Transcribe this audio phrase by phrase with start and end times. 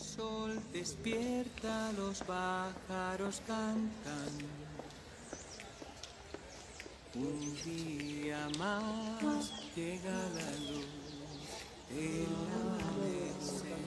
[0.00, 4.32] sol despierta, los pájaros cantan.
[7.14, 10.86] Un día más llega la luz
[11.90, 12.32] del
[12.62, 13.80] amanecer.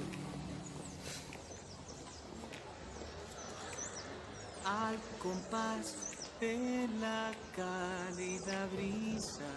[4.66, 5.96] Al compás
[6.40, 9.54] de la cálida brisa,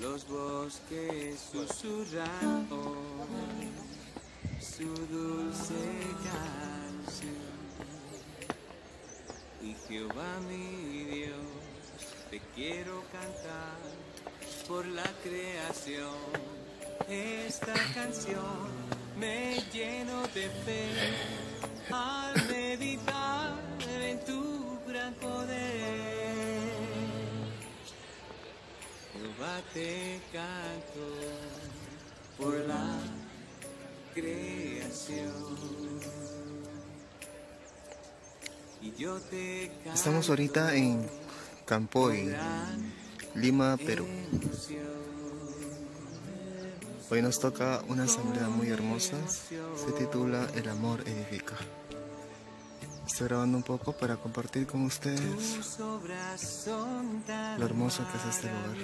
[0.00, 3.91] los bosques susurran hoy
[4.62, 5.74] su dulce
[6.22, 7.52] canción.
[9.60, 11.36] Y Jehová mi Dios,
[12.30, 13.78] te quiero cantar
[14.68, 16.14] por la creación.
[17.08, 18.68] Esta canción
[19.18, 20.88] me lleno de fe
[21.90, 23.54] al meditar
[24.00, 26.70] en tu gran poder.
[29.12, 31.04] Jehová te canto
[32.38, 33.21] por la
[39.94, 41.08] Estamos ahorita en
[41.64, 42.34] Campoy,
[43.34, 44.06] Lima, Perú.
[47.08, 49.16] Hoy nos toca una asamblea muy hermosa.
[49.28, 51.56] Se titula El amor edifica.
[53.06, 55.78] Estoy grabando un poco para compartir con ustedes
[57.58, 58.76] lo hermoso que es este lugar.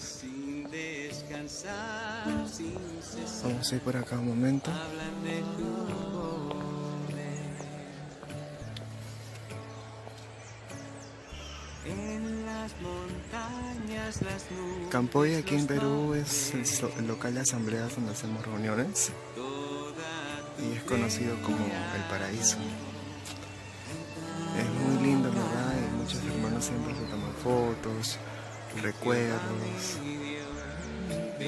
[0.00, 4.70] Sin descansar, sin cesar, Vamos a ir por acá un momento.
[11.86, 17.40] En las montañas, las nubes, Campoy aquí en Perú es el, so- el local de
[17.40, 19.10] asambleas donde hacemos reuniones
[20.58, 22.58] y es conocido como el paraíso.
[24.58, 25.74] Es muy lindo, ¿verdad?
[25.78, 28.18] Y muchos hermanos siempre se toman fotos,
[28.82, 29.98] recuerdos.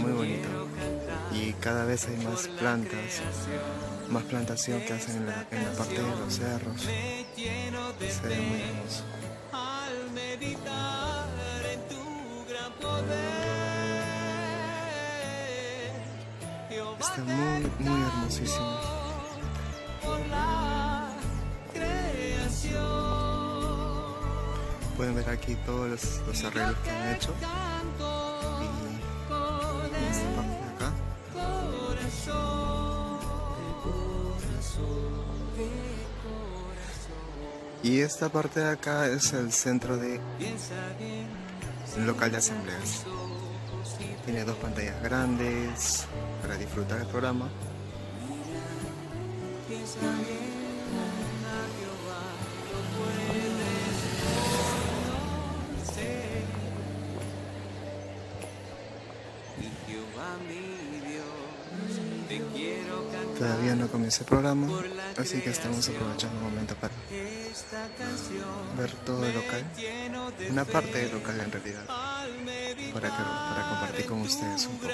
[0.01, 0.69] Muy bonito.
[1.33, 3.21] Y cada vez hay más plantas,
[4.09, 6.81] más plantación que hacen en la, en la parte de los cerros.
[6.83, 9.05] Se ve muy hermoso.
[17.01, 19.02] Está muy, muy hermosísimo.
[25.03, 27.35] Pueden ver aquí todos los, los arreglos que han hecho.
[30.01, 30.93] Y esta parte de acá.
[37.83, 41.27] Y esta parte de acá es el centro de Piensa bien,
[41.97, 43.03] un local de asambleas.
[44.25, 46.07] Tiene dos pantallas grandes
[46.43, 47.51] para disfrutar el programa.
[63.93, 64.69] Comienza el programa,
[65.19, 66.95] así que estamos aprovechando un momento para
[68.79, 69.65] ver todo el local.
[70.51, 71.87] Una parte del local en realidad,
[72.95, 74.93] para, para compartir con ustedes un poco.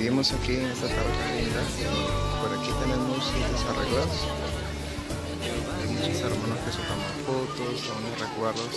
[0.00, 1.12] Seguimos aquí en esta tarde
[1.42, 1.60] linda.
[2.40, 4.12] Por aquí tenemos los arreglos.
[5.78, 6.80] Hay muchos hermanos que se
[7.26, 8.74] fotos, toman recuerdos.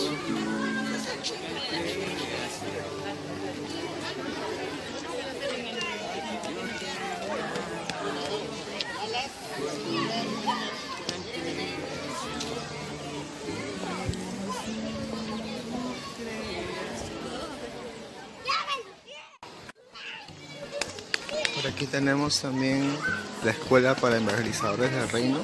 [21.84, 22.96] Aquí tenemos también
[23.44, 25.38] la escuela para evangelizadores del reino,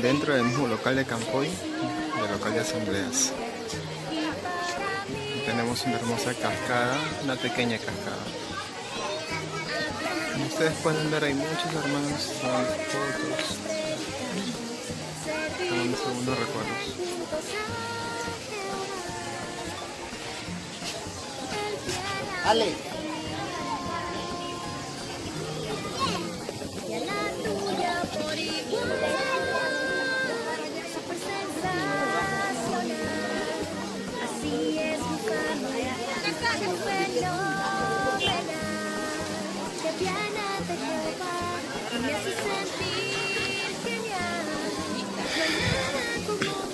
[0.00, 3.32] dentro del mismo local de Campoy, del local de asambleas.
[5.44, 8.24] Tenemos una hermosa cascada, una pequeña cascada.
[10.48, 13.58] Ustedes pueden ver, hay muchos hermanos tomando fotos,
[15.68, 16.78] tomando segundos recuerdos.
[22.46, 22.91] Ale.
[42.02, 42.72] Fenomenal.
[46.24, 46.71] Que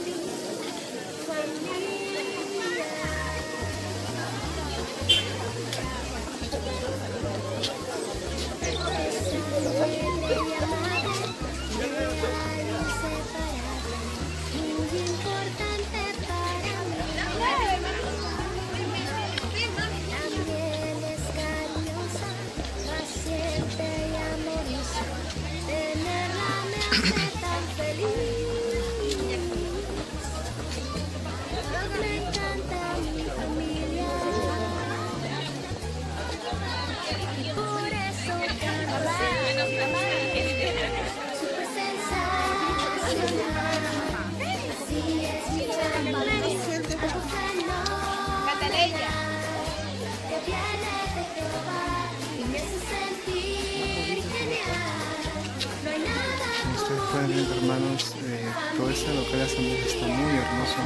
[59.29, 60.79] este local de asamblea está muy hermoso.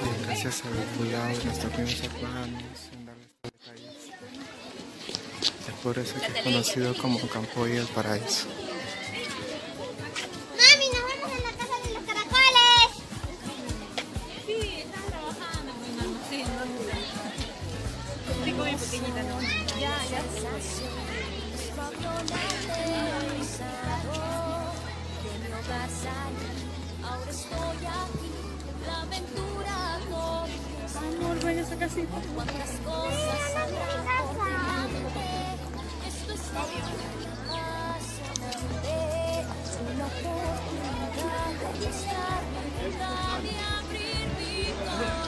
[0.00, 4.08] eh, gracias al cuidado de nuestros primos hermanos, en darles estos detalles.
[5.68, 8.46] Es por eso que es conocido como Campoy el Paraíso.
[10.56, 10.88] Mami,
[27.08, 28.32] Ahora estoy aquí,
[28.86, 29.76] la aventura
[30.10, 30.98] comienza.
[30.98, 32.16] Amor, ven a esa casita.
[32.34, 33.86] Cuántas cosas habrá
[34.22, 35.20] por delante.
[36.06, 37.18] Esto es apasionante.
[39.78, 42.42] Una oportunidad de estar
[42.78, 44.52] viva, de abrir mi
[44.84, 45.27] corazón.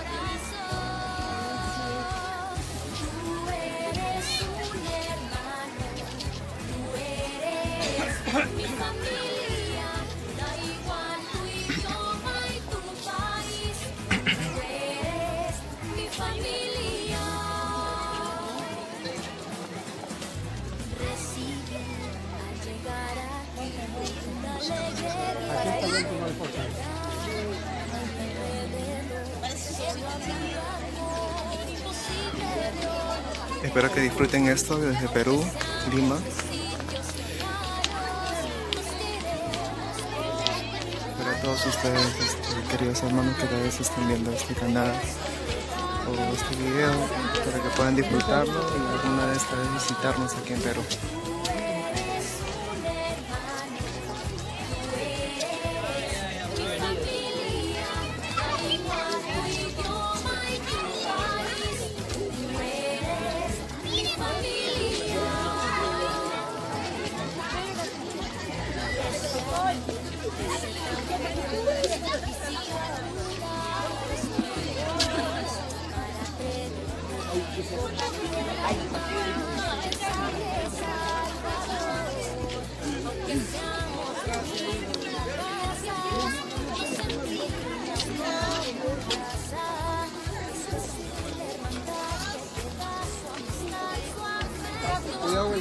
[33.80, 35.42] Espero que disfruten esto desde Perú,
[35.90, 36.18] Lima.
[41.16, 44.92] Para todos ustedes, este, queridos hermanos que tal vez estén viendo este canal
[46.06, 46.92] o este video,
[47.42, 50.82] para que puedan disfrutarlo y alguna vez visitarnos aquí en Perú.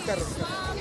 [0.08, 0.79] Beat,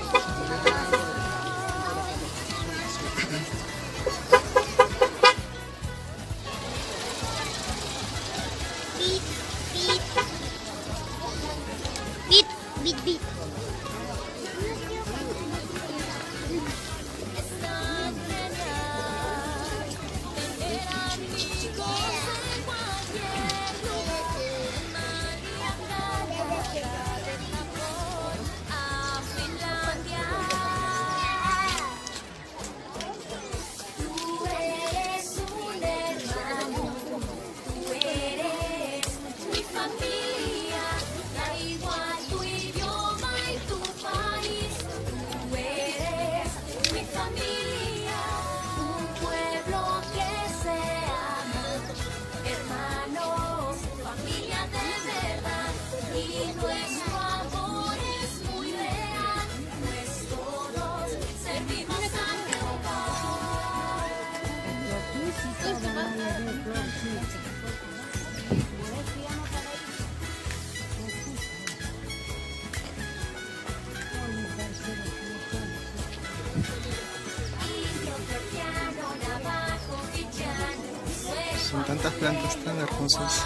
[82.09, 83.45] Tantas plantas tan hermosas,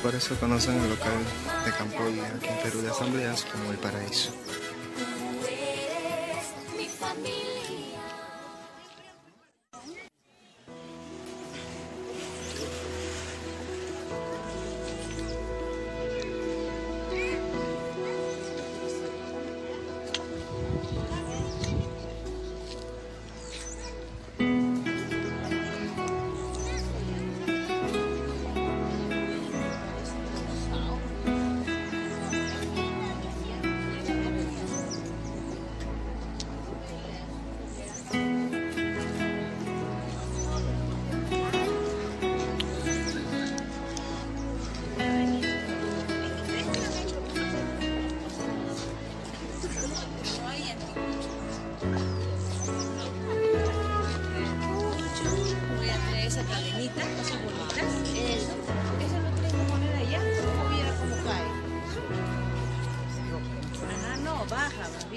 [0.00, 1.18] por eso conocen el local
[1.64, 4.30] de Campoy aquí en Perú de asambleas como el Paraíso.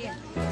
[0.09, 0.48] 见。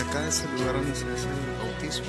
[0.00, 2.06] Es el lugar donde se hace el bautismo.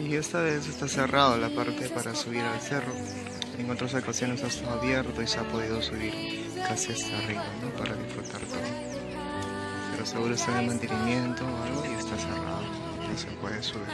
[0.00, 2.92] Y esta vez está cerrado la parte para subir al cerro.
[3.58, 7.68] En otras ocasiones ha estado abierto y se ha podido subir casi hasta arriba, ¿no?
[7.78, 8.60] Para disfrutar todo.
[9.92, 12.62] Pero seguro está en mantenimiento o algo y está cerrado.
[13.08, 13.86] No se puede subir.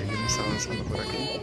[0.00, 1.42] I'm sana bırakayım.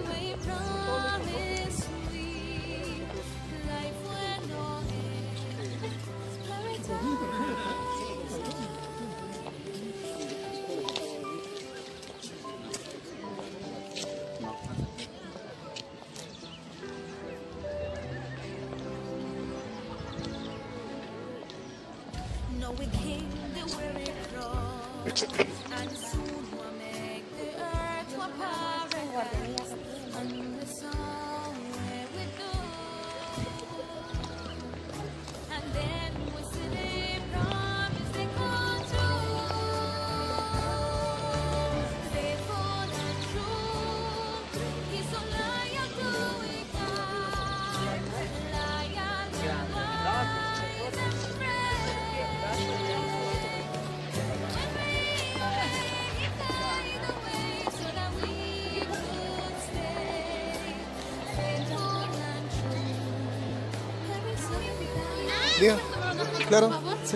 [66.52, 66.70] Claro.
[67.06, 67.16] Sí.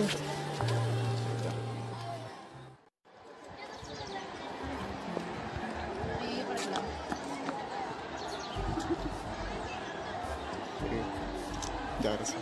[12.02, 12.38] Ya, gracias.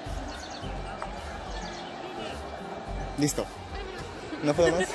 [3.17, 3.45] Listo.
[4.43, 4.87] ¿No puedo más?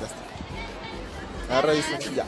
[0.00, 1.52] Ya está.
[1.52, 2.24] Agarra y ya.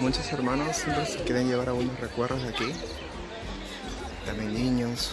[0.00, 2.72] Muchos hermanos siempre se quieren llevar algunos recuerdos de aquí.
[4.24, 5.12] También niños.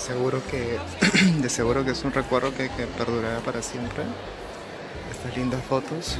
[0.00, 0.78] Seguro que,
[1.42, 4.04] de seguro que es un recuerdo que, que perdurará para siempre.
[5.10, 6.16] Estas lindas fotos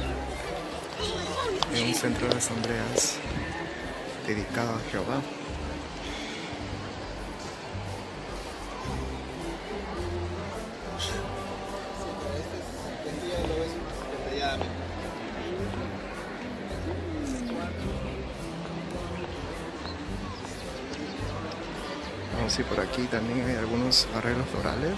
[1.73, 3.17] en un centro de asambleas
[4.27, 5.21] dedicado a Jehová.
[22.71, 24.97] Por aquí también hay algunos arreglos florales.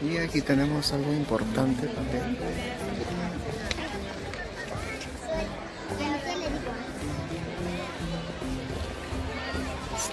[0.00, 2.38] Y aquí tenemos algo importante también.
[9.96, 10.10] Es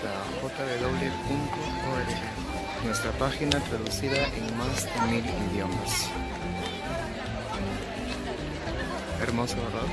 [0.81, 2.07] jw.org,
[2.85, 6.09] nuestra página traducida en más de mil idiomas.
[9.21, 9.87] Hermoso, ¿verdad?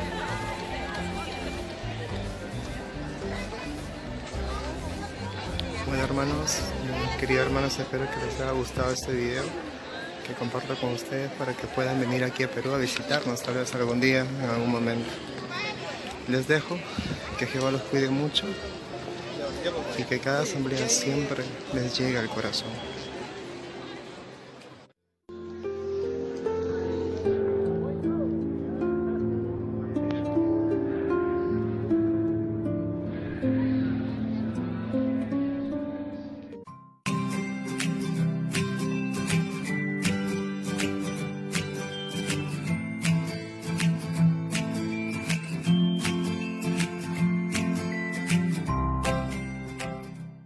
[5.87, 9.43] Bueno hermanos, eh, queridos hermanos, espero que les haya gustado este video,
[10.33, 13.75] que comparto con ustedes para que puedan venir aquí a Perú a visitarnos tal vez
[13.75, 15.11] algún día, en algún momento.
[16.29, 16.79] Les dejo,
[17.39, 18.47] que Jehová los cuide mucho
[19.99, 22.71] y que cada asamblea siempre les llegue al corazón.